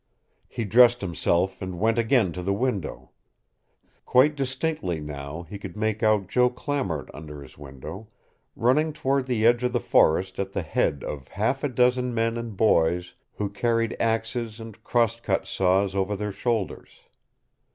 [0.47, 3.11] He dressed himself and went again to the window.
[4.03, 8.07] Quite distinctly now, he could make out Joe Clamart under his window,
[8.55, 12.35] running toward the edge of the forest at the head of half a dozen men
[12.35, 17.01] and boys who carried axes and cross cut saws over their shoulders.